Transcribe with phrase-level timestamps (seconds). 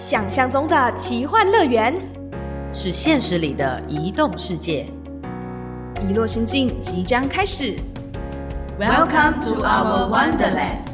[0.00, 1.92] 想象中的奇幻乐园，
[2.72, 4.86] 是现实里的移动世界。
[6.08, 7.74] 遗落心境即将开始。
[8.78, 10.87] Welcome to our Wonderland。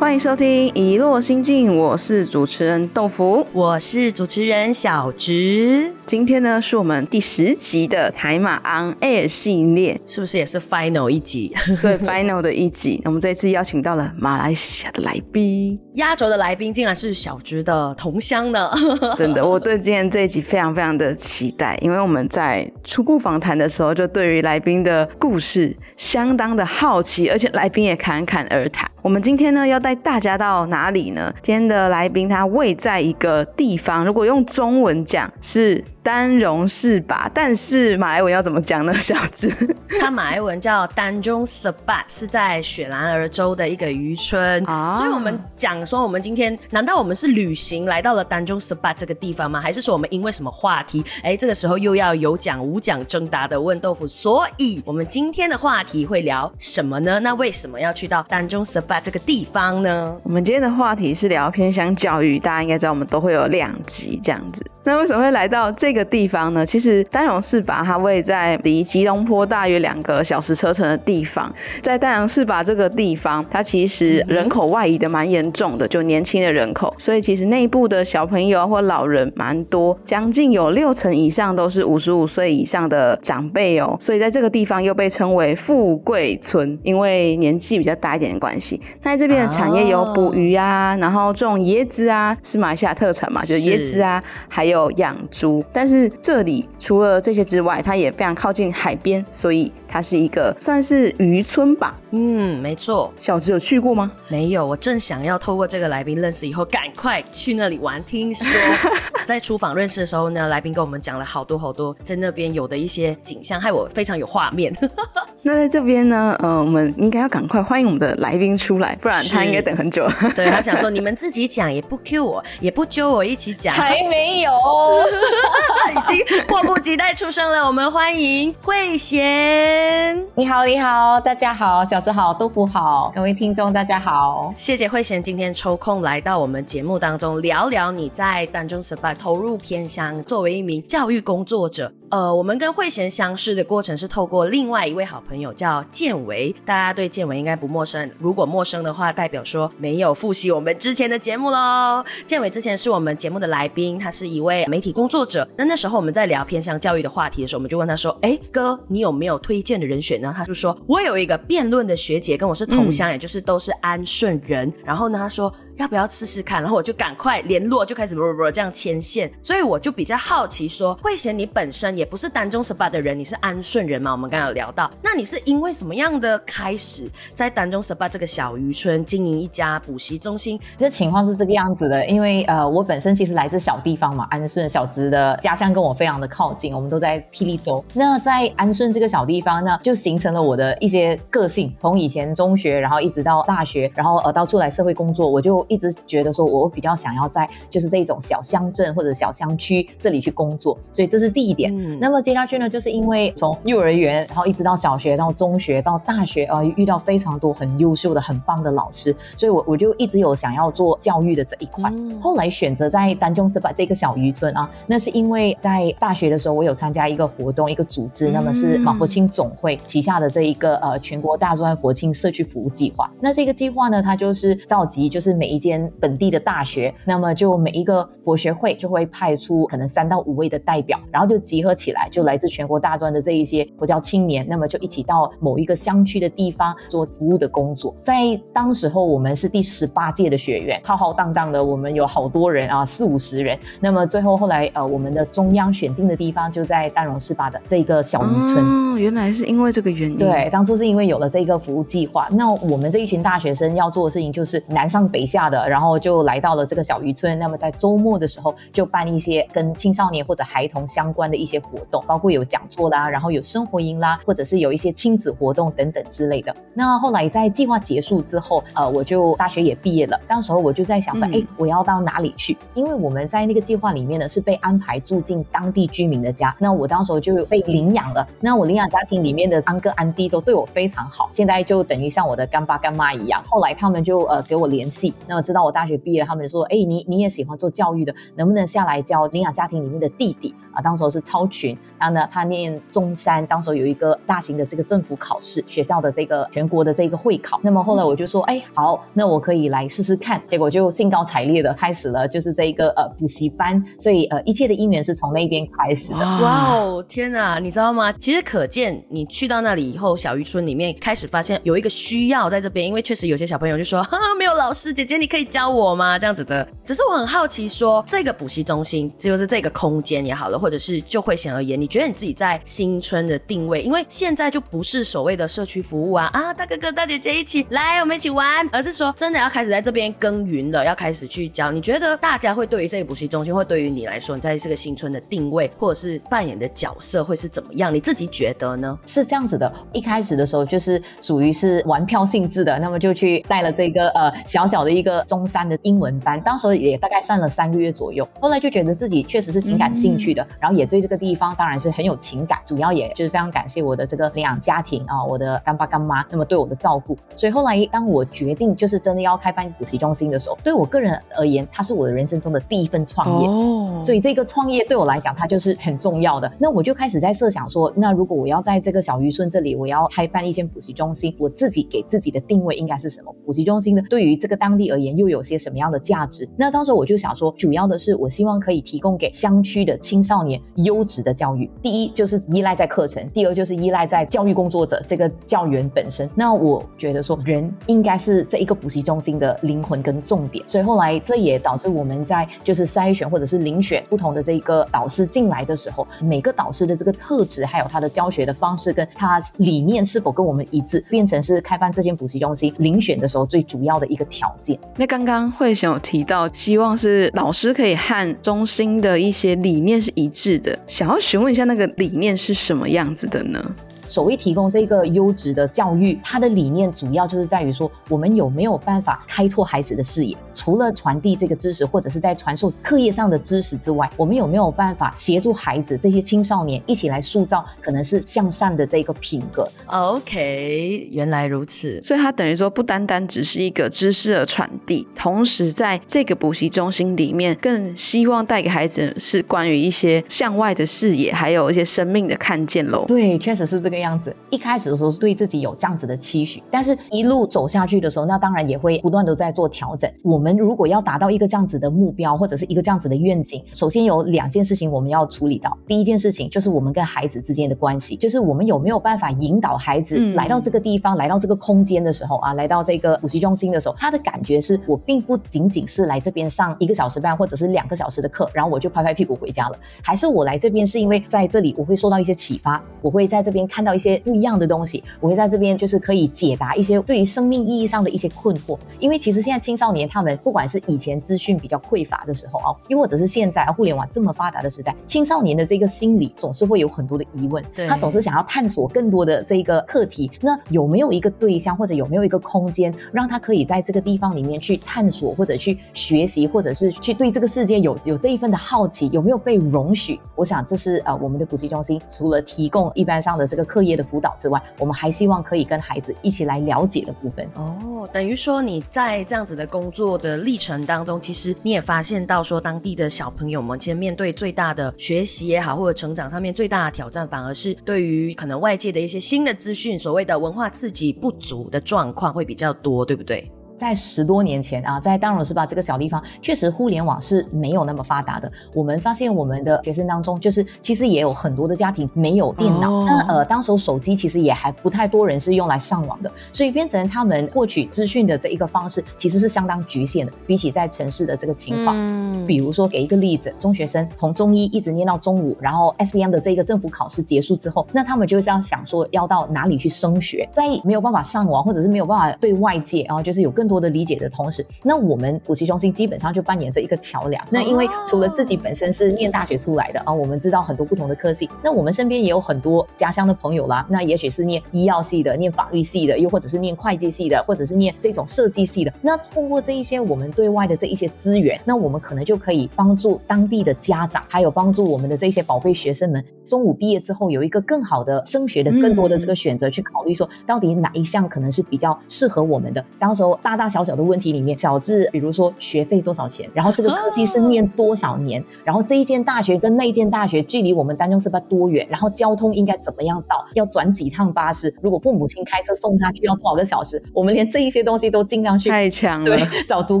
[0.06, 3.44] 欢迎收听《遗落心境》，我是主持人豆腐。
[3.52, 11.52] 我是主持人小植，今天呢，是我们第十集的台马 On Air 系列，是不是也是 final 一集？
[11.82, 13.02] 对 Final 的一集。
[13.04, 18.70] 我们这一次邀请到了马来西亚的来宾，压轴的来宾竟然是小植的同乡呢！
[19.18, 28.88] 真的，我对今天这一集非常非常的期待，因为我们在初步访谈的时候，就对于来宾的故事相当的好奇，而且来宾也侃侃而谈。
[29.06, 31.32] 我们今天呢，要带大家到哪里呢？
[31.40, 38.94] 今天的来宾他位在一个地方，如果用中文讲是丹绒是吧，但是马来文要怎么讲呢？
[39.00, 39.52] 小智，
[39.98, 44.64] 它马来文叫丹中 Sebat，是在雪兰莪州的一个渔村。
[44.66, 49.60] 啊所以我们讲说，我们今天难道我们是旅行来到了丹中 Sebat 这个地方吗？
[49.60, 51.04] 还是说我们因为什么话题？
[51.24, 54.06] 哎，这个时候又要有奖无奖征答的问豆腐。
[54.06, 57.18] 所以我们今天的话题会聊什么呢？
[57.18, 60.16] 那为什么要去到丹中 Sebat 这个地方呢？
[60.22, 64.64] 我们今天的话题是聊偏向教育，大家应该知道我们都会有两集这样子。
[64.86, 66.64] 那为什么会来到这个地方呢？
[66.64, 88.80] 其实丹阳市把它位在离吉隆坡大约两个小时车程的地方，在丹阳市把这个地方，它其实人口外移的蛮严重的，就年轻的人口，所以其实内部的小朋友或老人蛮多，将近有六成以上都是五十五岁以上的长辈哦，所以在这个地方又被称为富贵村，因为年纪比较大一点的关系。
[89.02, 93.66] 那在这边的产业有捕鱼啊，然后种椰子啊，是马来西亚特产嘛，就是。
[93.66, 95.64] 椰子啊，还有养猪。
[95.72, 101.98] 但是这里除了这些之外，它也非常靠近海边，所以它是一个算是渔村吧。
[102.12, 104.10] 嗯，没错，小智有去过吗？
[104.28, 108.02] 没有，我正想要透过这个来宾认识以后，赶快去那里玩。
[108.06, 108.46] 听说
[109.26, 114.72] 在出访认识的时候呢，来宾跟我们讲了好多好多在那边有的一些景象，害我非常有画面。
[115.42, 120.08] 那在这边呢，呃，我们应该要赶快欢迎我们的来宾出来，不然他应该等很久。
[120.34, 124.50] 对他想说，你们自己讲也不 Q 我，也不揪我一起讲，还没有，
[125.94, 127.66] 已经迫不及待出生了。
[127.66, 130.24] 我们欢迎慧贤。
[130.34, 134.52] 你好，你好，大家好，小智好，杜甫好，各位听众大家好。
[134.56, 141.92] 谢谢慧贤今天抽空来到我们节目当中，聊聊你在丹中失败投入偏乡，作为一名教育工作者。
[142.08, 148.08] 呃，我们跟慧贤相识的过程是透过另外一位好朋友叫建维，大家对建维应该不陌生。
[148.18, 152.04] 如果陌生的话，代表说没有复习我们之前的节目喽。
[152.24, 155.46] 建伟之前是我们节目的来宾，他是一位媒体工作者。
[155.58, 164.72] 那那时候我们在聊偏向教育的话题的时候，我们就问他说：“哎，哥，你有没有推荐的人选呢？”他就说：“我有一个辩论的学姐跟我是同乡，也就是都是安顺人。
[164.84, 166.60] 然后呢，他说。”要不要试试看？
[166.60, 169.30] 然后我就赶快联络，就开始不不不这样牵线。
[169.42, 174.12] 所以我就比较好奇说，慧贤你本身也不是丹中十八的人，你是安顺人嘛？
[174.12, 180.58] 我们刚刚有聊到，那你是因为什么样的开始在丹中十八这个小渔村经营一家补习中心？
[180.78, 187.84] 这情况是这个样子的，因为呃，我本身其实来自小地方嘛，安顺小直的家乡跟我非常的靠近，我们都在霹雳州。
[187.92, 201.74] 那在安顺这个小地方呢，就形成了我的一些个性，从以前中学，然后一直到大学，然后呃到出来社会工作，我就一直觉得说，我比较想要在就是这种小乡镇或者小乡区这里去工作，所以这是第一点。
[201.76, 211.90] 嗯那么接下去呢，就是因为从幼儿园，然后一直到小学，到中学，到大学，呃，遇到非常多很优秀的、很棒的老师，所以我我就一直有想要做教育的这一块。
[211.90, 223.10] 嗯后来选择在丹中斯巴这个小渔村啊，那是因为在大学的时候，我有参加一个活动，一个组织，那么是马国清总会旗下的这一个呃全国大专国庆社区服务计划。
[223.20, 237.94] 那这个计划呢，它就是召集就是每一间本地的大学，那么就每一个佛学会就会派出可能三到五位的代表，然后就集合起来，就来自全国大专的这一些佛教青年，那么就一起到某一个乡区的地方做服务的工作。
[238.02, 243.58] 在当时候，我们是第十八届的学员，浩浩荡荡的，我们有好多人啊，四五十人。
[243.80, 248.64] 那么最后后来呃，我们的中央选定的地方就在丹戎市巴的这个小渔村。
[248.64, 250.16] 哦，原来是因为这个原因。
[250.16, 257.38] 对，当初是因为有了这个服务计划，那我们这一群大学生要做的事情就是南上北下的，然后就来到了这个小渔村。
[257.38, 266.54] 那么在周末的时候，就办一些跟青少年或者孩童相关的一些活动，包括有讲座啦，然后有生活营啦，或者是有一些亲子活动等等之类的。
[266.74, 270.20] 那后来在计划结束之后，呃，我就大学也毕业了。
[270.26, 272.56] 当时候我就在想说，哎，我要到哪里去？
[272.74, 276.54] 因为我们在那个计划里面呢，是被安排住进当地居民的家。
[276.58, 278.26] 那我当时候就被领养了。
[278.40, 283.42] 那我领养家庭里面的安哥安弟都对我非常好，现在就等于像我的干爸干妈一样。
[283.46, 290.80] 后来他们就呃给我联系，那么知道我大学毕业了，他们就说，哎，你你也喜欢做教育的，能不能下来教领养家庭里面的弟弟啊？
[290.80, 297.60] 当时候是超群，然后呢，他念中山，当时候有一个大型的这个政府考试，学校的这个全国的这个会考。
[297.62, 300.40] 那么后来我就说，哎，好，那我可以来试试看。
[300.46, 303.84] 结果就兴高采烈的开始了，就是这一个呃补习班。
[303.98, 306.18] 所以呃，一切的因缘是从那边开始的。
[306.18, 308.12] 哇哦，天哪，你知道吗？
[308.12, 316.18] 其实可见你去到那里以后，小渔村里面开始发现有一个需要在这边，因为确实有些小朋友就说，哈，没有老师，姐姐你可以教我吗？
[316.18, 316.66] 这样子的。
[316.84, 323.82] 只是我很好奇，说这个补习中心，就是这个空间也好了，或者是就会显而言，你觉得你自己在新村的定位？
[323.82, 331.72] 因为现在就不是所谓的社区服务啊啊，大哥哥大姐姐一起来，我们一起玩，而是说真的要开始在这边耕耘了，要开始去教。
[331.72, 337.92] 你觉得大家会对于这个补习中心，或对于你来说，你在这个新村的定位，或者是扮演的角色会是怎么样？
[337.92, 338.96] 你自己觉得呢？
[339.06, 366.50] 是这样子的，一开始的时候就是属于是玩票性质的，那么就去带了这个呃小小的一个中山的英文班，当时也大概上了三个月左右，后来就觉得自己确实是挺感兴趣的，然后也对这个地方当然是很有情感，主要也就是非常感谢我的这个领养家庭啊，我的干爸干妈那么对我的照顾，所以后来当我决定就是真的要开办补习中心的时候，对我个人而言，它是我的人生中的第一份创业，哦，所以这个创业对我来讲，它就是很重要的。
[366.58, 373.34] 那我就开始在设想说，那如果我要在这个小渔村这里，我要开办一间补习中心，我自己给自己的定位应该是什么？
[373.44, 376.48] 补习中心呢，对于这个当地而而言又有些什么样的价值？
[376.56, 381.70] 那当时我就想说，主要的是我希望可以提供给乡区的青少年优质的教育。
[381.82, 386.26] 第一就是依赖在课程，第二就是依赖在教育工作者这个教员本身。
[386.34, 390.66] 那我觉得说，人应该是这一个补习中心的灵魂跟重点。
[390.66, 404.78] 所以后来这也导致我们在就是筛选或者是遴选不同的这个导师进来的时候，每个导师的这个特质，还有他的教学的方式，跟他理念是否跟我们一致，变成是开办这间补习中心遴选的时候最主要的一个条件。
[404.96, 413.62] 那刚刚慧贤有提到，希望是老师可以和中心的一些理念是一致的，想要询问一下那个理念是什么样子的呢？
[414.08, 420.36] 所谓提供这个优质的教育，它的理念主要就是在于说，我们有没有办法开拓孩子的视野？
[420.54, 432.00] 除了传递这个知识，或者是在传授课业上的知识之外，我们有没有办法协助孩子这些青少年一起来塑造可能是向善的这个品格？OK，原来如此。
[432.02, 443.04] 所以它等于说，不单单只是一个知识的传递，同时在这个补习中心里面，更希望带给孩子是关于一些向外的视野，还有一些生命的看见喽。
[443.08, 443.95] 对，确实是这个。
[444.00, 450.10] 样子一开始的时候是对自己有这样子的期许，但是一路走下去的时候，那当然也会不断的在做调整。
[450.22, 455.76] 我们如果要达到一个这样子的目标，或者是一个这样子的愿景，首先有两件事情我们要处理到。
[455.86, 473.96] 第一件事情就是我们跟孩子之间的关系，就是我们有没有办法引导孩子来到这个地方，来到这个空间的时候啊，来到这个补习中心的时候，他的感觉是我并不仅仅是来这边上一个小时半或者是两个小时的课，然后我就拍拍屁股回家了，还是我来这边是因为在这里我会受到一些启发，我会在这边看到。
[473.96, 478.78] 一些不一样的东西，我会在这边就是可以解答一些对于生命意义上的一些困惑。
[478.98, 490.30] 因为其实现在青少年他们不管是以前资讯比较匮乏的时候啊，又或者是现在互联网这么发达的时代，青少年的这个心理总是会有很多的疑问，他总是想要探索更多的这个课题。
[490.42, 500.20] 那有没有一个对象或者有没有一个空间，让他可以在这个地方里面去探索或者去学习，或者是去对这个世界有有这一份的好奇，有没有被容许？
[500.34, 503.86] 我想这是呃我们的补习中心除了提供一般上的这个课。
[503.86, 508.08] 业的辅导之外，我们还希望可以跟孩子一起来了解的部分哦。
[508.12, 523.48] 等于说你在这样子的工作的历程当中，其实你也发现到说，当地的小朋友们其实面对最大的学习也好，或者成长上面最大的挑战，反而是对于可能外界的一些新的资讯，所谓的文化刺激不足的状况会比较多，对不对？
[523.78, 528.50] 在十多年前啊，在当荣是吧这个小地方，确实互联网是没有那么发达的。
[528.74, 540.32] 我们发现我们的学生当中，就是其实也有很多的家庭没有电脑，那呃，当时手机其实也还不太多人是用来上网的，所以变成他们获取资讯的这一个方式，其实是相当局限的。
[540.46, 557.44] 比起在城市的这个情况，嗯，比如说给一个例子，中学生从中一一直念到中午，然后 S B M 的这个政府考试结束之后，那他们就是要想说要到哪里去升学，在没有办法上网或者是没有办法对外界，然后就是有更更多的理解的同时，那我们补习中心基本上就扮演着一个桥梁。
[557.50, 563.84] 那因为除了自己本身是念大学出来的啊，我们知道很多不同的科系，那我们身边也有很多家乡的朋友啦。
[563.90, 568.94] 那也许是念医药系的，念法律系的，又或者是念会计系的，或者是念这种设计系的。
[569.02, 576.24] 那通过这一些我们对外的这一些资源，那我们可能就可以帮助当地的家长，还有帮助我们的这些宝贝学生们。
[576.48, 582.84] 中午毕业之后有一个更好的升学的更多的这个选择，去考虑说到底哪一项可能是比较适合我们的。
[583.00, 600.00] 当时候大大小小的问题里面，小至比如说学费多少钱，然后这个科技是念多少年，然后这一间大学跟那间大学距离我们丹中是不多远，然后交通应该怎么样到，要转几趟巴士，如果父母亲开车送他去要多少个小时，我们连这一些东西都尽量去太强了，对，找足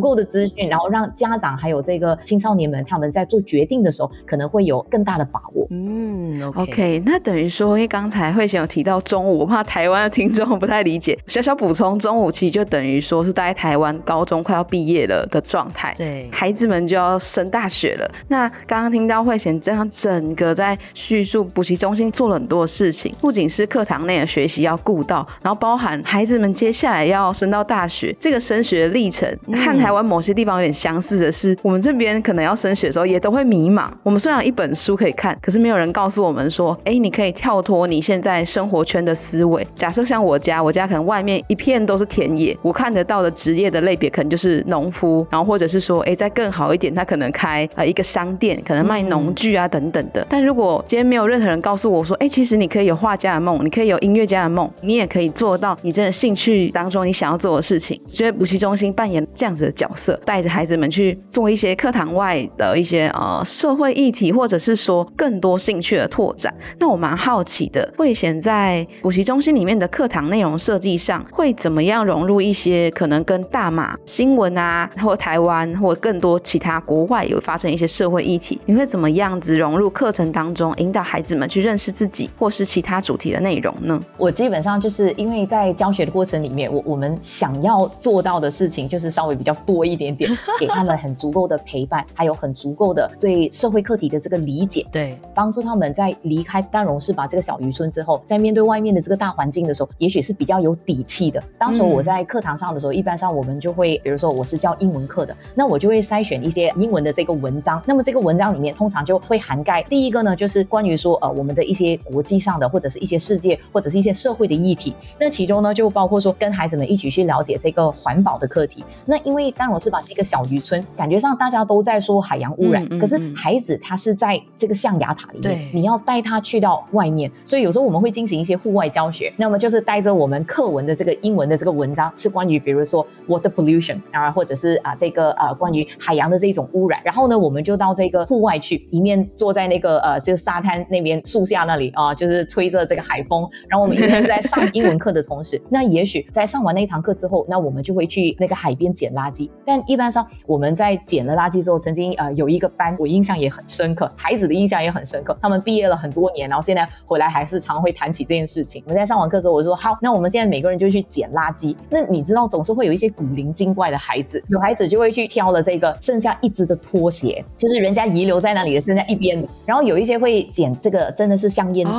[0.00, 5.66] 够的资讯，然后让家长还有这个青少年们他们在做决定的时候可能会有更大的把握。
[5.70, 7.16] 嗯，OK，那。
[7.26, 11.18] 等于说，因为刚才慧贤有提到中午，我怕台湾的听众不太理解。
[11.26, 18.08] 小小补充，中午其实就等于说是在台湾高中快要毕业了的状态，对，孩子们就要升大学了。
[18.28, 33.88] 那刚刚听到慧贤这样整个在叙述补习中心做了很多事情，不仅是课堂内的学习要顾到，然后包含孩子们接下来要升到大学这个升学历程，和台湾某些地方有点相似的是，我们这边可能要升学的时候也都会迷茫。
[34.04, 37.10] 我们虽然有一本书可以看，可是没有人告诉我们说，哎，你。
[37.16, 39.66] 可以跳脱你现在生活圈的思维。
[39.74, 50.26] 假设像我家，我家可能外面一片都是田野，我看得到的职业的类别可能就是农夫，然后或者是说，哎，再更好一点，他可能开呃一个商店，可能卖农具啊等等的。
[50.28, 58.00] 但如果今天没有任何人告诉我说，哎，其实你可以有画家的梦，你可以有音乐家的梦，你也可以做到你真的兴趣当中你想要做的事情。
[58.12, 66.52] 觉得补习中心扮演这样子的角色，带着孩子们去做一些课堂外的一些呃社会议题，或者是说更多兴趣的拓展。
[66.80, 66.96] 那我。
[66.96, 78.58] 蛮好奇的，慧贤在补习中心里面的课堂内容设计上，会怎么样融入一些可能跟大马新闻啊，或台湾或更多其他国外有发生一些社会议题？
[78.64, 84.00] 你会怎么样子融入课程当中，引导孩子们去认识自己，或是其他主题的内容呢？
[84.16, 96.96] 我基本上就是因为在教学的过程里面，我我们想要做到的事情就是稍微比较多一点点， 给他们很足够的陪伴，还有很足够的对社会课题的这个理解，对，帮助他们在离开丹荣。
[96.98, 101.40] 是把这个小渔村之后，在面对外面的这个大环境的时候，也许是比较有底气的。
[101.58, 107.82] 当时我在课堂上的时候，一般上我们就会，比如说我是教英文课的，那我就会筛选一些英文的这个文章。
[107.86, 114.94] 那么这个文章里面通常就会涵盖第一个呢，就是关于说呃我们的一些国际上的或者是一些世界或者是一些社会的议题。
[115.18, 118.84] 那其中呢就包括说跟孩子们一起去了解这个环保的课题。
[119.04, 126.86] 那因为丹罗翅膀是一个小渔村，感觉上大家都在说海洋污染，可是孩子他是在这个象牙塔里面，你要带他去到。
[126.92, 137.00] 外面，所以有时候我们会进行一些户外教学，那么就是带着我们课文的这个英文的这个文章，是关于比如说 water pollution 啊，或者是啊这个呃关于海洋的这种污染。
[137.04, 143.48] 然后呢，我们就到这个户外去，一面坐在那个呃就是沙滩那边树下那里啊，就是吹着这个海风。
[143.68, 149.50] 然后我们一边在上英文课的同时， 那也许在上完那一堂课之后，那我们就会去那个海边捡垃圾。
[149.64, 155.36] 但一般上我们在捡了垃圾之后，曾经呃有一个班，我印象也很深刻，孩子的印象也很深刻。
[155.42, 156.88] 他们毕业了很多年，然后现在。
[157.04, 158.82] 回来还是常会谈起这件事情。
[158.86, 161.76] 我们在上完课之后，我说好，那我们现在每个人就去捡垃圾。
[161.90, 169.46] 那你知道，总是会有一些古灵精怪的孩子，有孩子就会去挑了这个剩下一只的拖鞋，就是人家遗留在那里的剩下一边的。
[169.66, 171.92] 然后有一些会捡这个，真的是香烟蒂。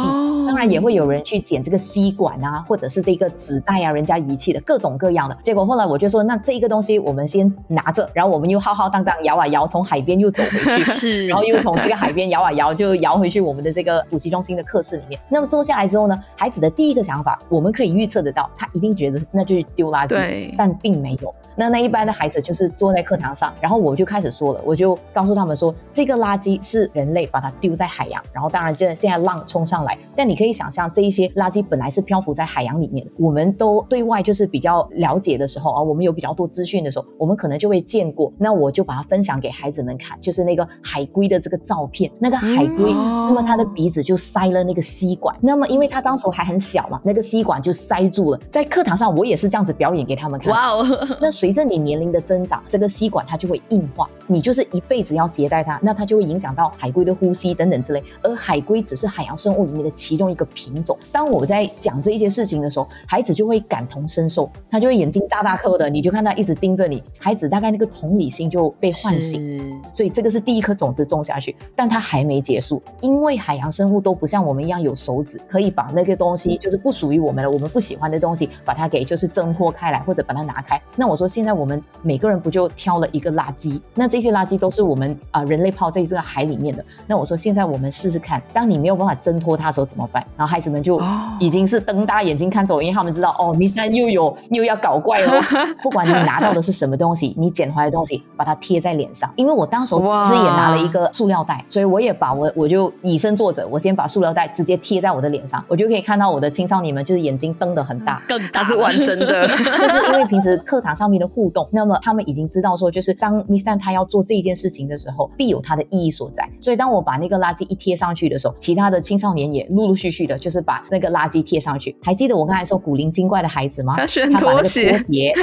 [0.48, 5.38] 当然也会有人去捡这个吸管啊，或者是这个纸袋啊，人家遗弃的各种各样的。
[5.44, 14.82] 结果后来我就说，那这个东西我们先拿着，然后我们又浩浩荡荡摇啊摇，从海边又走回去， 是，然后又从这个海边摇啊摇，就摇回去我们的这个补习中心的课。
[14.88, 21.34] 室里面，那么坐下来之后呢，孩子的第一个想法，我们可以预测得到，他一定觉得那就是丢垃圾，但并没有。
[21.55, 50.86] 那那一般的孩子就是坐在课堂上，然后我就开始说了，我就告诉他们说，这个垃圾是人类把它丢在海洋，然后当然这现在浪冲上来，但你可以想象这一些垃圾本来是漂浮在海洋里面，我们都对外就是比较了解的时候啊，我们有比较多资讯的时候，我们可能就会见过，那我就把它分享给孩子们看，就是那个海龟的这个照片，那个海龟，那么它的鼻子就塞了那个吸管，那么因为它当时还很小嘛，那个吸管就塞住了，在课堂上我也是这样子表演给他们看，哇哦，
[51.21, 58.03] 那随着你年龄的增长，这个吸管它就会硬化，你就是一辈子要携带它，那它就会影响到海龟的呼吸等等之类。
[58.21, 60.97] 而海龟只是海洋生物里面的其中一个品种。
[61.12, 69.81] 当我在讲这一些事情的时候，孩子就会感同身受，他就会眼睛大大颗的，你就看他一直盯着你，孩子大概那个同理心就被唤醒。
[69.93, 80.81] 所以这个是第一颗种子种下去，但它还没结束，因为海洋生物都不像我们一样有手指，可以把那个东西就是不属于我们的、我们不喜欢的东西，把它给就是挣脱开来，或者把它拿拿开。
[80.95, 83.79] 那我说现在我们每个人不就挑了一个垃圾？
[83.93, 86.83] 那这些垃圾都是我们啊、人类泡在这个海里面的。
[87.05, 90.23] 那我说现在我们试试看，当你没有办法挣脱它的时候怎么办？
[90.35, 95.39] 然后孩子们就哦已经是瞪大眼睛看着我，因为他们知道哦，Miss Tan 又有又要搞怪哦。
[95.83, 99.31] 不管你拿到的是什么东西，你捡回来的东西，把它贴在脸上。
[99.35, 108.21] 因为我当时哇是也拿了一个塑料袋，所以我也把我我就以身作则，我先把塑料袋直接贴在我的脸上，我就可以看到我的青少年们就是眼睛瞪得很大。
[108.27, 116.48] 更大它是完整的，就是因为平时课堂上面的互动，那么他们已经知道说，就是当 Miss Tan 他要做这一件事情的时候，必有它的意义所在。
[116.62, 121.96] 所以当我把那个垃圾一贴上去的时候，其他的青少年也陆陆续续的，就是把那个垃圾贴上去。
[122.04, 123.96] 还记得我刚才说古灵精怪的孩子吗？
[123.98, 125.34] 他把那个拖鞋拖鞋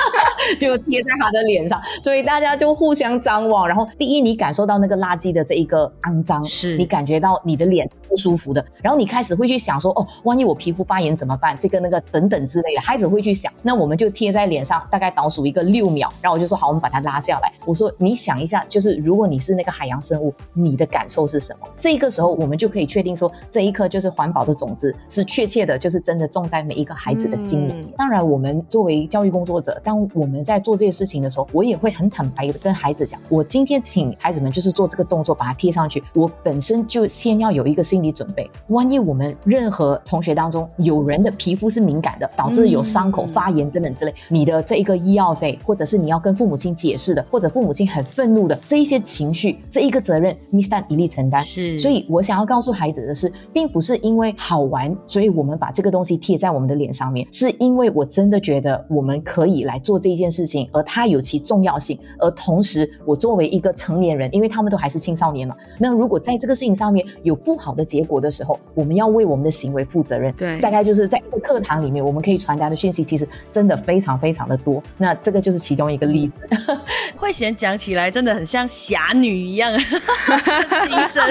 [0.60, 3.66] 就贴在他的脸上，所以大家就互相张望。
[3.66, 11.56] 然后第一，你感受到那个垃圾的这一个肮脏，是你感觉到你的脸不舒服的，然后你开始会去想说，哦，万一我皮肤发炎怎么办？
[11.58, 13.50] 这个那个等等之类的，孩子会去想。
[13.62, 17.52] 那我们就贴在脸上，大概倒数一个六秒，然后我就说好，我们把它拉下来。
[17.66, 21.68] 我说你想一下，就是如果你是那个海洋生物，你的感受是什么？
[21.78, 27.72] 这个时候我们就可以确定说，这一颗就是环保的种子，是确切的，就是真的种在每一个孩子的心里。
[27.72, 51.42] 嗯当然，我们作为教育工作者，当我们在做这些事情的时候，我也会很坦白的跟孩子讲，我今天请孩子们就是做这个动作，把它贴上去，我本身就先要有一个心理准备，万一我们任何同学当中有人的皮肤是敏感的，导致有伤口、嗯发炎等等之类，你的这一个医药费，或者是你要跟父母亲解释的，或者父母亲很愤怒的这一些情绪，这一个责任，Miss Tan 一力承担。
[51.42, 61.98] 是，所以我想要告诉孩子的是，并不是因为好玩，所以我们把这个东西贴在我们的脸上面，是因为我真的觉得我们可以来做这一件事情，而它有其重要性。
[62.18, 70.32] 而同时，我作为一个成年人，因为他们都还是青少年嘛，那如果在这个事情上面有不好的结果的时候，我们要为我们的行为负责任。
[70.34, 74.82] 对大概就是在一个课堂里面，我们可以传达的讯息其实真的非常非常的多。
[74.98, 76.34] 那这个就是其中一个例子。
[77.16, 79.72] 慧贤讲起来真的很像侠女一样，
[80.86, 81.22] 精神。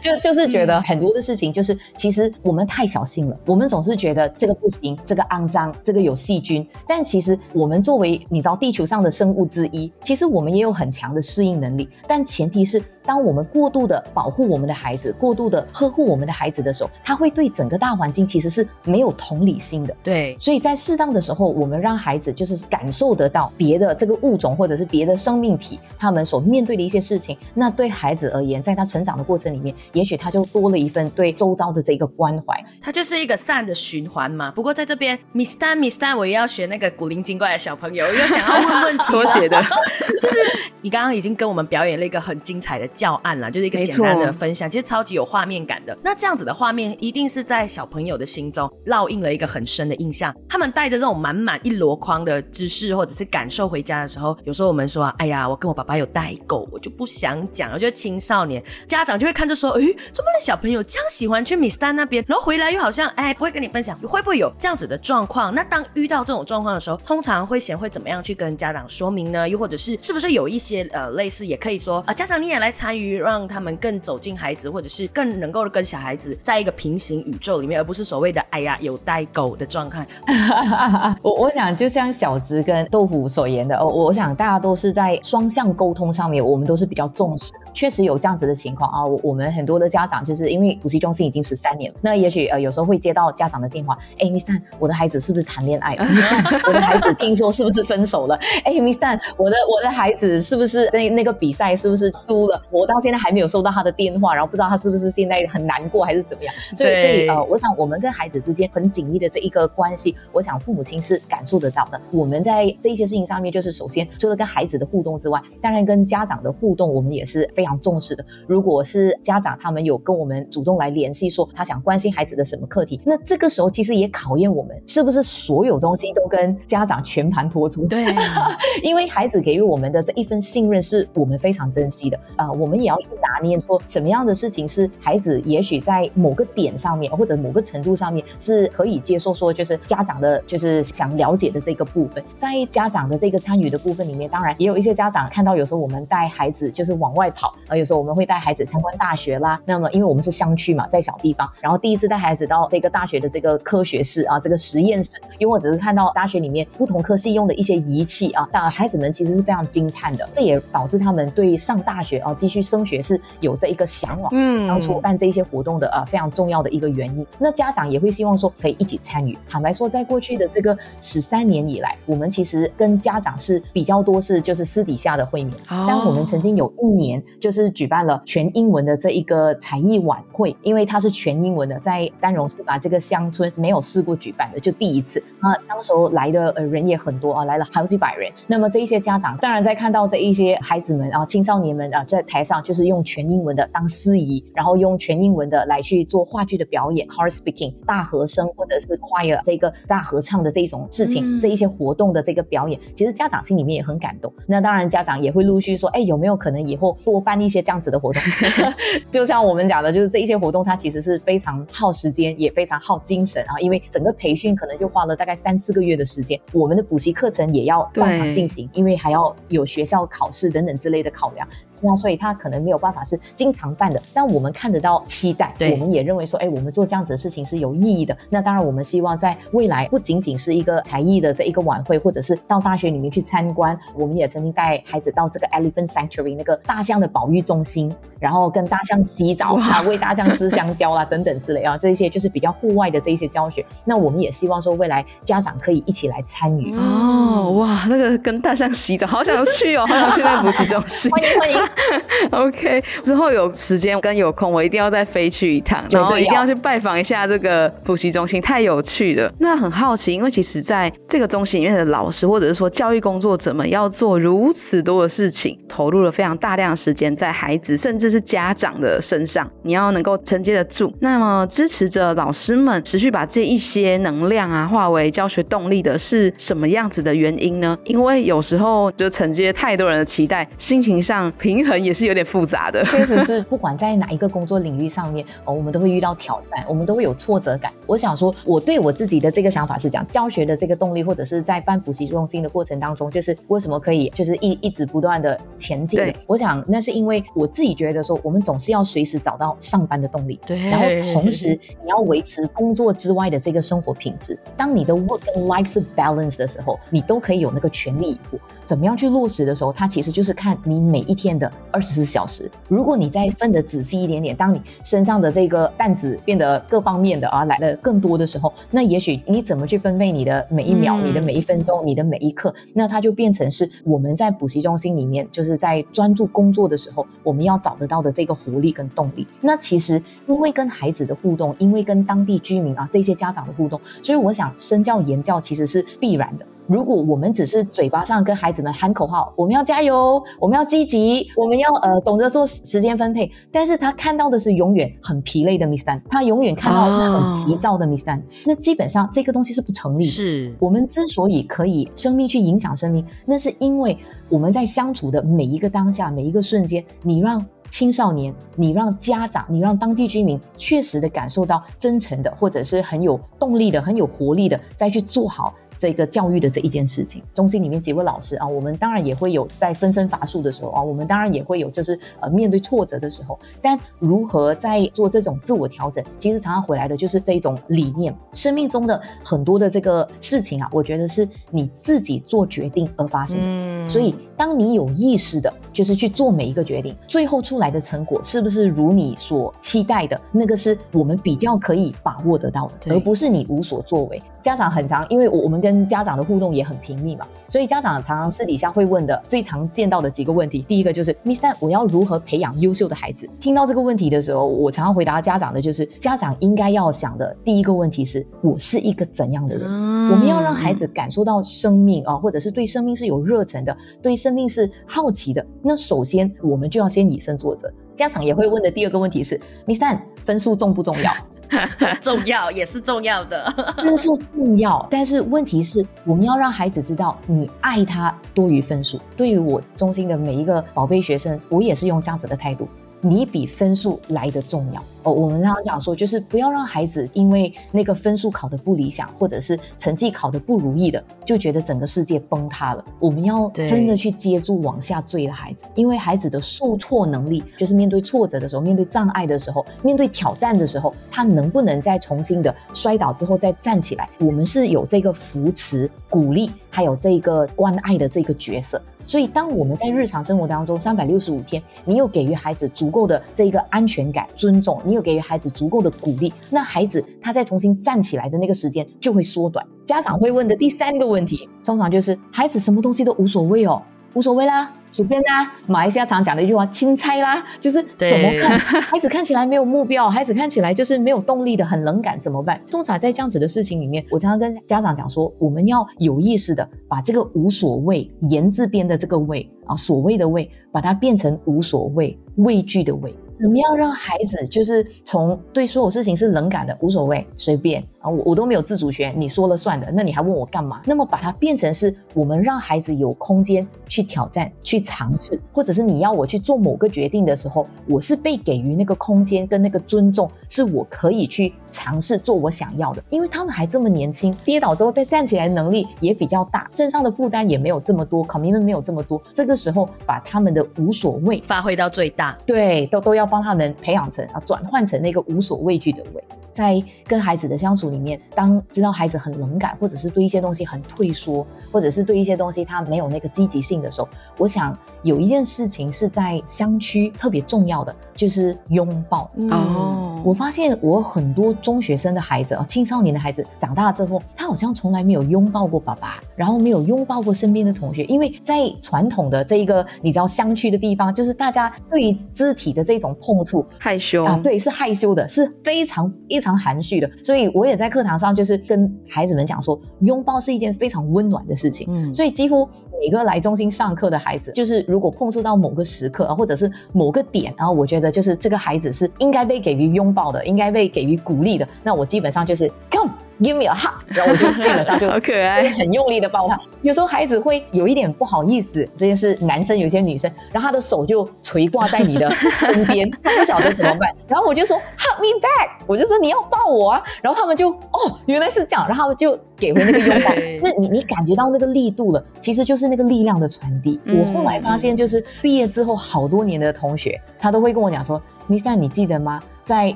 [0.00, 6.66] 就就是觉得很多的事情，就是其实我们太小心了，我们总是觉得这个不行，这个肮脏，这个有细菌。
[6.86, 11.88] 但其实我们作为你知道地球上的生物之一，其实我们也有很强的适应能力。
[12.06, 19.94] 但前提是，当我们过度的保护我们的孩子，过度的呵护我们的孩子的时候，他会对整个大环境其实是没有同理心的。
[20.02, 27.36] 对，所以在适当的时候，我们让孩子就是感受得到别的这个物种或者是别的生命体他们所面对的一些事情。
[27.54, 32.64] 那对孩子而言，在他成长的过程里面，也许他就多了一份对周遭的这个关怀。
[32.80, 34.50] 它就是一个善的循环嘛。
[34.52, 39.60] 不过在这边，Miss Miss Tan，我也要学那个古灵精怪的小朋友，我又想要问问题 拖鞋的，
[40.20, 40.36] 就是
[40.80, 45.96] 你刚刚已经跟我们表演了一个很精彩的教案啦，就是一个简单的分享，其实超级有画面感的。
[46.02, 50.34] 那这样子的画面，一定是在小朋友的心中烙印了一个很深的印象。
[50.48, 57.72] 他们带着这种满满一箩筐的知识或者是感受回家的时候，有时候我们说，哎呀，我跟我爸爸有代沟，我就不想讲。
[57.72, 59.80] 我觉得青少年家长就会看着说，诶，
[60.12, 65.54] 怎么的小朋友这样喜欢去 Miss Tan 那边，然后回来又好像哎不会跟你分享，会不会有这样子的状况？
[65.54, 69.48] 那当遇到这种状况的时候，通常会贤会怎么样去跟家长说明呢？
[69.48, 80.04] 又或者是是不是有一些呃类似也可以说啊、呃家长你也来参与，让他们更走进孩子，或者是更能够跟小孩子在一个平行宇宙里面，而不是所谓的哎呀有代沟的状态。
[81.22, 87.52] 我我想就像小植跟豆腐所言的，我我想大家都是在双向沟通上面，我们都是比较重视。
[87.74, 96.04] 确实有这样子的情况啊，我我们很多的家长就是因为补习中心已经十三年了，那也许呃有时候会接到家长的电话，哎，Miss Tan，我的孩子是不是谈恋爱了？
[96.12, 98.38] Miss Tan，我的孩子听说是不是分手了？
[98.64, 102.60] 哎，Miss Tan，我的我的孩子是不是那那个比赛是不是输了？
[102.70, 106.54] 我到现在还没有收到他的电话，然后不知道他是不是现在很难过还是怎么样？
[106.74, 112.00] 所以所以呃，我想我们跟孩子之间很紧密的这一个关系，我想父母亲是感受得到的。
[112.10, 118.24] 我们在这一些事情上面，就是首先除了跟孩子的互动之外，当然跟家长的互动，我们也是非常重视的。
[118.46, 127.86] 如果是家长他们有跟我们主动来联系，说他想关心孩子的什么课题，那这个时候其实也考验我们是不是所有东西都跟家长全盘托出。
[127.86, 128.04] 对，
[128.82, 149.60] 因为孩子给予我们的这一份信任是我们非常珍惜的啊、我们也要去拿捏说什么样的事情是孩子也许在某个点上面或者某个程度上面是可以接受，说就是家长的就是想了解的这个部分，在家长的这个参与的部分里面，当然也有一些家长看到有时候我们带孩子就是往外跑呃，有时候我们会带孩子参观大学啦。
[149.64, 160.28] 那么因为我们是乡区嘛，在小地方，然后第一次带孩子到这个大学的这个科学室啊，这个实验室，因为我只是看到大学里面不同科系用的一些仪器啊，那孩子们其实是非常惊叹的。
[160.32, 164.30] 这也导致他们对上大学啊，继续升学是有这一个向往。
[164.34, 167.26] 嗯，当初办这一些活动的啊非常重要的一个原因。
[167.38, 169.36] 那家长也会希望说可以一起参与。
[169.48, 175.54] 坦白说，在过去的这个十三年以来，我们其实跟家长是比较多是就是私底下的会面。
[175.68, 185.20] 但我们曾经有一年就是举办了全英文的这一个才艺晚会，因为它是全英文的，在丹荣是把这个乡村没有试过举办的，就第一次。
[185.40, 188.30] 那当时候来的呃人也很多啊，来了好几百人。
[188.46, 204.32] 那么这一些家长当然在看到这一些孩子们啊、青少年们啊在台上就是用全英文的当司仪，然后用全英文的来去做话剧的表演，car speaking 大和声或者是 choir 这个大合唱的这一种事情，这一些活动的这个表演，其实家长心里面也很感动。
[204.46, 208.22] 那当然家长也会陆续说，哎，有没有可能以后多办办一些这样子的活动？
[209.10, 221.48] 就像我们讲的，就是这一些活动它其实是非常耗时间，也非常耗精神啊，因为整个培训可能就花了大概三四个月的时间，我们的补习课程也要照常进行，因为还要有学校考试等等之类的考量。
[221.82, 228.16] 那所以他可能没有办法是经常办的，但我们看得到期待，我们也认为说，哎，我们做这样子的事情是有意义的。
[228.30, 233.78] 那当然，我们希望在未来不仅仅是一个才艺的这一个晚会，或者是到大学里面去参观。
[233.94, 243.64] 我们也曾经带孩子到这个 Elephant Sanctuary 那个大象的保育中心，然后跟大象洗澡啊，喂大象吃香蕉啦等等之类啊，这一些就是比较户外的这一些教学。
[243.84, 246.74] 那我们也希望说，未来家长可以一起来参与。
[246.76, 251.10] 哦，哇，那个跟大象洗澡，好想去哦，好想去那补习中心。
[251.10, 251.71] 欢迎欢迎。
[252.30, 259.32] OK，之后有时间跟有空，我一定要再飞去一趟，然后一定要去拜访一下这个补习中心，太有趣了。
[259.38, 270.94] 那很好奇，因为其实在这个中心里面的老师或者是说教育工作者们要做如此多的事情，投入了非常大量的时间在孩子甚至是家长的身上，你要能够承接得住。
[271.00, 277.76] 那么支持着老师们持续把这一些能量啊化为教学动力的是什么样子的原因呢？
[277.84, 281.32] 因为有时候就承接太多人的期待，心情上。
[281.38, 287.72] 平衡也是有点复杂的，确实是，不管在哪一个工作领域上面，哦，我们都会遇到挑战，我们都会有挫折感。
[287.86, 295.98] 我想说，我对我自己的这个想法是讲，教学的这个动力，或者是在办补习中心的过程当中，就是为什么可以，就是一一直不断的前进。
[295.98, 304.38] 对，我想那是因为我自己觉得说，我们总是要随时找到上班的动力，对，然后同时你要维持工作之外的这个生活品质。
[304.56, 308.38] 当你的 work 跟 life 是 balance 的时候，你都可以有那个全力以赴。
[308.72, 312.50] 怎么样去落实的时候，它其实就是看你每一天的二十四小时。
[312.68, 329.28] 如果你再分得仔细一点点，当你身上的这个担子变得各方面的啊来的更多的时候，那也许你怎么去分配你的每一秒、你的每一分钟、你的每一刻，那它就变成是我们在补习中心里面，就是在专注工作的时候，我们要找得到的这个活力跟动力。
[329.42, 336.46] 那其实因为跟孩子的互动，因为跟当地居民啊这些家长的互动，所以我想身教言教其实是必然的。
[336.72, 350.04] 如果我们只是嘴巴上跟孩子们喊口号，我们要加油，我们要积极，我们要呃懂得做时间分配，但是他看到的是永远很疲累的 Miss Dan，他永远看到的是很急躁的 Miss Dan，那基本上这个东西是不成立。
[350.04, 353.98] 是我们之所以可以生命去影响生命，那是因为
[354.30, 365.52] 我们在相处的每一个当下，每一个瞬间，你让青少年，你让家长，你让当地居民确实的感受到真诚的，或者是很有动力的、很有活力的，再去做好。
[365.82, 378.16] 这个教育的这一件事情，中心里面几位老师啊，我们当然也会有在分身乏术的时候啊，我们当然也会有就是呃面对挫折的时候，但如何在做这种自我调整，其实常常回来的就是这一种理念。
[378.32, 383.88] 生命中的很多的这个事情啊，我觉得是你自己做决定而发生的。
[383.88, 390.20] 所以，当你有意识的，就是去做每一个决定，最后出来的成果是不是如你所期待的？
[390.30, 394.22] 那个是我们比较可以把握得到的，而不是你无所作为。
[394.42, 403.28] 家长很常，因为我我们跟家长的互动也很频密嘛，所以家长常常私底下会问的最常见到的几个问题，第一个就是 Miss Dan，我要如何培养优秀的孩子？
[403.40, 409.70] 听到这个问题的时候，我常常回答家长的就是，家长应该要想的第一个问题是，我是一个怎样的人？
[410.10, 415.46] 我们要让孩子感受到生命啊，或者是对生命是有热忱的，对生命是好奇的。
[415.62, 417.72] 那首先我们就要先以身作则。
[417.94, 421.12] 家长也会问的第二个问题是，Miss Dan，分数重不重要？
[422.00, 428.98] 重要也是重要的， 分数重要，但是问题是，我们要让孩子知道，你爱他多于分数。
[429.16, 432.68] 对于我中心的每一个宝贝学生，我也是用这样子的态度。
[433.02, 435.12] 你比分数来的重要哦。
[435.12, 442.84] 我们常常讲说，就是不要让孩子因为那个分数考得不理想，或者是成绩考得不如意的，就觉得整个世界崩塌了。
[443.00, 454.08] 我们要真的去接住往下坠的孩子，因为孩子的受挫能力，就是面对挫折的时候，面对障碍的时候，面对挑战的时候，他能不能再重新的摔倒之后再站起来？
[454.20, 458.80] 我们是有这个扶持、鼓励，还有这个关爱的这个角色。
[459.06, 469.66] 所以，当我们在日常生活当中三百六十五天，你有给予孩子足够的这一个安全感、尊重，你有给予孩子足够的鼓励，那孩子他再重新站起来的那个时间就会缩短。
[469.84, 473.82] 家长会问的第三个问题，通常就是孩子什么东西都无所谓哦，
[474.14, 474.72] 无所谓啦。
[474.94, 482.60] 随便啦，马来西亚常讲的一句话“钦差啦”，就是怎么看孩子看起来没有目标，孩子看起来就是没有动力的，很冷感，怎么办？
[482.70, 493.14] 通常在这样子的事情里面，我常常跟家长讲说，我们要有意识的把这个无所谓言字边的这个畏啊，所谓的畏，把它变成无所谓畏惧的畏。
[493.40, 500.82] 怎么样让孩子就是从对所有事情是冷感的，无所谓，随便啊，我我都没有自主权，你说了算的，那你还问我干嘛？
[500.84, 513.02] 那么把它变成是我们让孩子有空间去挑战、去尝试，或者是你要我去做某个决定的时候，我是被给予那个空间跟那个尊重，是我可以去尝试做我想要的。
[513.10, 519.20] 因为他们还这么年轻，跌倒之后再站起来能力也比较大，身上的负担也没有这么多，commitment 没有这么多。
[519.32, 523.22] 这个时候把他们的无所谓发挥到最大，对，都都要。
[523.32, 526.22] 帮他们培养成啊，转换成那个无所畏惧的畏。
[526.52, 539.30] 在跟孩子的相处里面，当知道孩子很冷感，或者是对一些东西很退缩，或者是对一些东西他没有那个积极性的时候，我想有一件事情是在乡区特别重要的，就是拥抱。
[539.50, 553.12] 哦，我发现我很多中学生的孩子啊，青少年的孩子长大之后，他好像从来没有拥抱过爸爸，然后没有拥抱过身边的同学，因为在传统的这一个你知道乡区的地方，就是大家对于肢体的这种。
[553.20, 557.08] 碰触害羞啊，对，是害羞的，是非常非常含蓄的。
[557.22, 561.86] 所以我也在课堂上就是跟孩子们讲说，拥抱是一件非常温暖的事情。
[561.90, 562.68] 嗯，所以几乎
[563.00, 573.10] 每个来中心上课的孩子，就是如果碰触到某个时刻啊，或者是某个点，然后我觉得就是这个孩子是应该被给予拥抱的，应该被给予鼓励的，那我基本上就是 come。
[573.42, 576.58] Give me a hug，然后我就基本上就 好可爱，很用力的抱他。
[576.82, 584.08] 有时候孩子会有一点不好意思，这件事男生，有些女生，然后他的手就垂挂在你的身边，他不晓得怎么办。
[584.28, 587.02] 然后我就说 Hug me back，我就说你要抱我啊。
[587.20, 590.30] 然后他们就哦，原来是这样，然后就给回那个拥抱。
[590.62, 593.98] 那你你感觉到那个力度了，其实就是那个力量的传递。
[594.06, 599.42] 我后来发现，就是毕业之后好多年的同学，他都会跟我讲说，Miss，你记得吗？
[599.64, 599.94] 在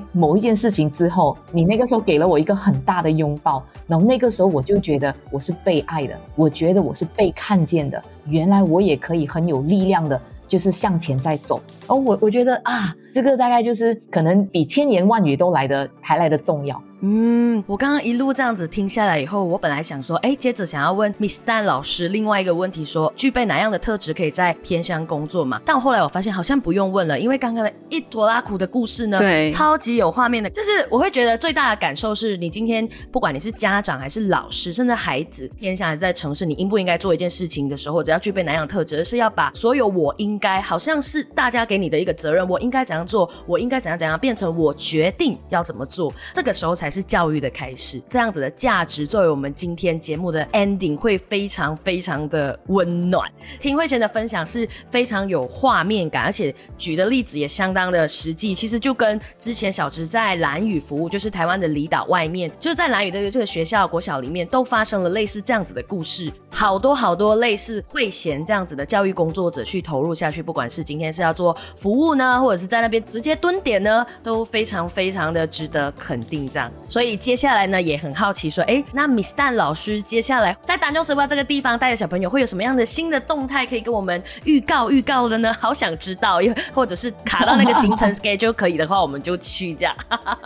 [0.11, 11.61] 某一件事情之后，你那个时候给了我一个很大的拥抱，然后那个时候我就觉得我是被爱的，我觉得我是被看见的，原来我也可以很有力量的，就是向前在走。
[11.87, 16.81] 哦，我我觉得啊，这个大概就是可能比千言万语都来的还来的重要。
[17.01, 25.61] 嗯，我刚刚一路这样子听下来以后，我本来想说，哎，接着想要问 Miss Dan 老师另外一个问题，说具备哪样的特质可以在偏乡工作嘛？
[25.63, 30.49] 但我后来我发现好像不用问了，因为刚刚的一坨拉苦的故事呢，对，超级有画面的。
[30.49, 47.67] 就是我会觉得最大的感受是你今天不管你是家长还是老师，甚至孩子偏向还是在城市，你应不应该做一件事情的时候，只要具备哪样特质，而是要把所有我应该好像是大家给你的一个责任，我应该怎样做，我应该怎样怎样，变成我决定要怎么做，这个时候才才是教育的开。
[47.77, 53.29] 始这样子的价值作为我们今天节目的 ending 会非常非常的温暖。
[53.59, 58.55] 听慧贤的分享是非常有画面感，而且举的例子也相当的实际。
[58.55, 66.31] 其实就跟之前小植在蓝屿服务，就是台湾的离岛外面，就是在蓝屿的这个学校国小里面，都发生了类似这样子的故事。
[66.49, 76.47] 好多好多类似慧贤这样子的教育工作者去投入下去，不管是今天是要做服务呢，或者是在那边直接蹲点呢，都非常非常的值得肯定。
[76.49, 77.67] 这样，所以接下来。
[77.67, 85.53] 呢也很好奇，说哎，那 Miss 蛋老师接下来在丹中十八这个地方带着小朋友会有什么样的新的动态可以跟我们预告预告的呢？
[85.53, 89.95] 好想知道，又或者是卡到那个行程 schedule 可以的话，我们就去这样。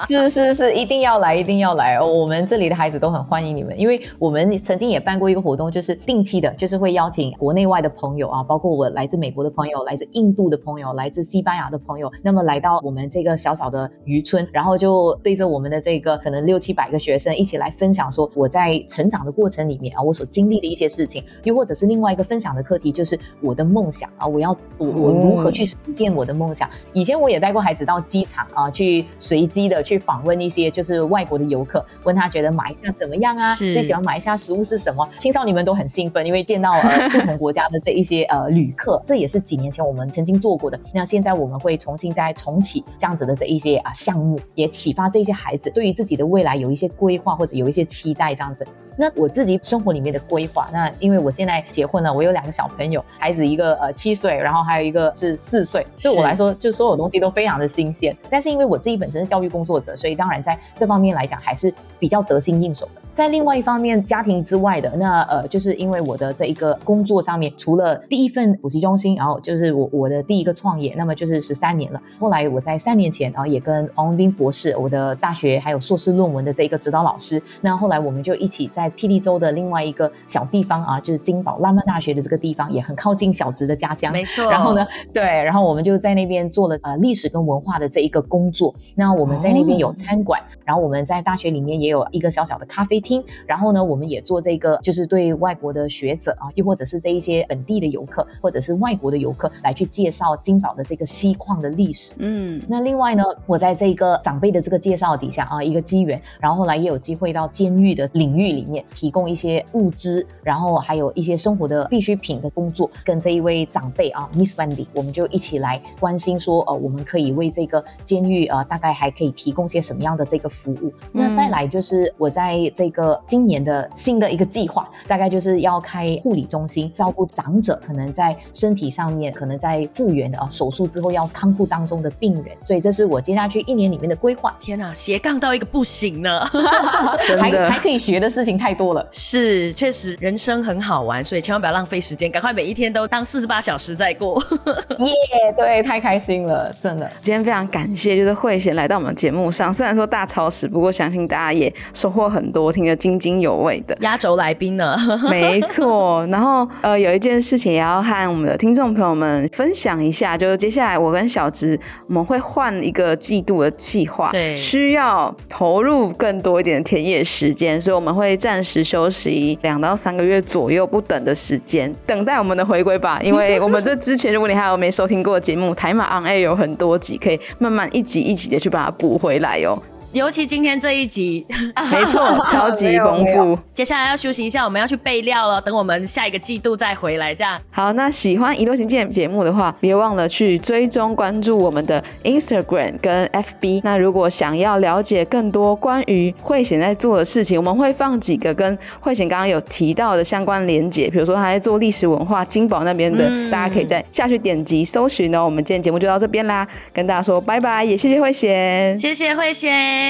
[0.08, 2.06] 是是是，一定要来，一定要来哦！
[2.08, 16.42] 我们这里的孩子都很欢迎你们，因为我们曾经也办过一个活动，就是定期的，就是会邀请国内外的朋友啊，包括我来自美国的朋友、来自印度的朋友、来自西班牙的朋友，那么来到我们这个小小的渔村，然后就对着我们的这个可能。
[16.42, 26.70] 六七百个学生一起来分享，说我在成长的过程里面啊，我所经历的一些事情，又或者是另外一个分享的课题，就是我的梦想啊，我要我我如何去实践我的梦想。
[26.94, 33.56] 以前我也带过孩子到机场啊，去随机的去访问一些就是外国的游客，问他觉得马来西亚怎么样啊？
[33.56, 35.08] 最喜欢马来西亚食物是什么？
[35.18, 40.80] 青少年们都很兴奋，因为见到呃不同国家的这一些呃旅客，这也是几年前我们曾经做过的。
[40.94, 48.67] 那现在我们会重新再重启这样子的这一些啊项目，也启发这些孩子对于自己你的未来有一些规划或者有一些期待这样子。
[48.97, 58.15] 那我自己生活里面的规划，那因为我现在结婚了，我有两个小朋友，孩子一个呃七岁，然后还有一个是四岁，对我来说就所有东西都非常的新鲜。
[58.30, 63.01] 但是因为我自己本身是教育工作者，所以当然在这方面来讲还是比较得心应手的。
[63.13, 72.01] 在另外一方面，家庭之外的那呃，就是因为我的这一个工作上面，除了第一份补习中心，然后就是我我的第一个创业，那么就是十三年了。
[72.17, 84.50] 后来我在三年前，然后也跟黄文斌博士，我的大学还有硕士论文的这一个指导老师，那后来我们就一起在霹雳州的另外一个小地方啊，就是金宝浪漫大学的这个地方，也很靠近小植的家乡，没错。
[84.50, 88.74] 然后呢，对，然后我们就在那边做了呃历史跟文化的这一个工作。
[88.96, 93.24] 那我们在那边有餐馆，然后我们在大学里面也有一个小小的咖啡厅。
[93.46, 102.13] 然后呢，我们也做这个，就是对外国的学者啊，又或者是这一些本地的游客，或者是外国的游客来去介绍金宝的这个锡矿的历史。
[102.20, 120.94] 嗯，那另外呢，我在这个长辈的这个介绍底下啊，一个机缘，然后后来也有机会到监狱的领域里面提供一些物资，然后还有一些生活的必需品的工作，跟这一位长辈啊，Miss Wendy，我们就一起来关心说，呃，我们可以为这个监狱呃，大概还可以提供些什么样的这个服务。
[121.12, 123.20] 那再来就是我在这个。
[123.28, 134.54] 今年的新的一个计划，大概就是要开护理中心，照顾长者，可能在身体上面，可能在复原的啊手术之后要康复当中的病人，所以这是我接下去一年里面的规划。
[134.60, 136.40] 天哪，斜杠到一个不行呢，
[137.40, 139.06] 还还可以学的事情太多了。
[139.12, 144.41] 是，确实人生很好玩，所以千万不要浪费时间，赶快每一天都当四十八小时在过。
[145.00, 145.13] 耶，
[145.58, 147.12] 对，太开心了，真的。
[147.21, 154.95] 今天非常感谢，就是慧贤来到我们节目上，虽然说大超时，不过相信大家也收获很多，听得津津有味的压轴来宾呢，
[155.30, 156.26] 没错。
[156.28, 173.18] 然后呃，有一件事情也要和我们的听众朋友们分享一下，就是接下来我跟小植我们会换一个季度的计划，对，需要投入更多一点的田野时间，所以我们会暂时休息两到三个月左右不等的时间，等待我们的回归吧。
[173.24, 179.82] 因为我们这之前，如果你还有没收听过节目，台马 on A 有很多集，可以慢慢一集一集的去把它补回来哦。
[180.13, 181.45] 尤其今天这一集，
[181.89, 183.58] 没错， 超级丰富。
[183.74, 185.62] 接下来要休息一下，我们要去备料了。
[185.62, 187.60] 等我们下一个季度再回来，这样。
[187.71, 193.82] 好，那喜欢一路行健节目的话，别忘了去追踪关注我们的 Instagram 跟 FB。
[193.84, 205.45] 那如果想要了解更多关于慧贤在做的事情，我们会放几个跟慧贤刚刚有提到的相关连结，比如说他在做历史文化金宝那边的，大家可以再下去点击搜寻哦。
[205.45, 210.01] 我们今天节目就到这边啦，跟大家说拜拜，也谢谢慧贤，谢谢慧贤。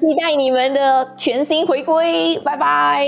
[0.00, 3.06] 期待你们的全新回归，拜拜。